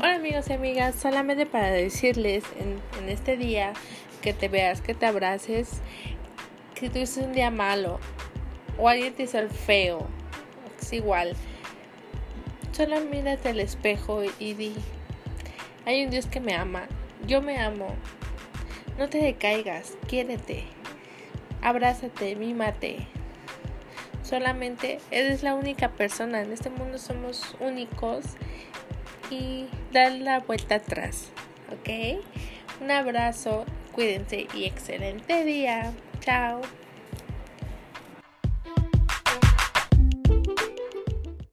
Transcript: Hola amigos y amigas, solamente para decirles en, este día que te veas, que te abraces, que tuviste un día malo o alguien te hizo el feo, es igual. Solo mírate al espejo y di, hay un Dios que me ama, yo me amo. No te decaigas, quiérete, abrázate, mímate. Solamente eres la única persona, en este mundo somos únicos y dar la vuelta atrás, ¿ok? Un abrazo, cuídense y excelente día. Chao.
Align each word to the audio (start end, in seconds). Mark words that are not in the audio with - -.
Hola 0.00 0.14
amigos 0.14 0.48
y 0.48 0.52
amigas, 0.52 0.94
solamente 0.94 1.44
para 1.44 1.72
decirles 1.72 2.44
en, 2.60 3.08
este 3.08 3.36
día 3.36 3.72
que 4.22 4.32
te 4.32 4.46
veas, 4.46 4.80
que 4.80 4.94
te 4.94 5.06
abraces, 5.06 5.80
que 6.76 6.88
tuviste 6.88 7.18
un 7.18 7.32
día 7.32 7.50
malo 7.50 7.98
o 8.78 8.88
alguien 8.88 9.12
te 9.12 9.24
hizo 9.24 9.40
el 9.40 9.50
feo, 9.50 10.06
es 10.80 10.92
igual. 10.92 11.34
Solo 12.70 13.00
mírate 13.00 13.48
al 13.48 13.58
espejo 13.58 14.22
y 14.38 14.54
di, 14.54 14.72
hay 15.84 16.04
un 16.04 16.10
Dios 16.10 16.26
que 16.26 16.38
me 16.38 16.54
ama, 16.54 16.86
yo 17.26 17.42
me 17.42 17.58
amo. 17.58 17.88
No 18.98 19.08
te 19.08 19.18
decaigas, 19.18 19.98
quiérete, 20.06 20.62
abrázate, 21.60 22.36
mímate. 22.36 22.98
Solamente 24.22 25.00
eres 25.10 25.42
la 25.42 25.54
única 25.54 25.88
persona, 25.88 26.40
en 26.42 26.52
este 26.52 26.70
mundo 26.70 26.98
somos 26.98 27.56
únicos 27.58 28.36
y 29.30 29.66
dar 29.92 30.12
la 30.12 30.40
vuelta 30.40 30.76
atrás, 30.76 31.30
¿ok? 31.72 32.20
Un 32.80 32.90
abrazo, 32.90 33.64
cuídense 33.92 34.46
y 34.54 34.64
excelente 34.64 35.44
día. 35.44 35.92
Chao. 36.20 36.60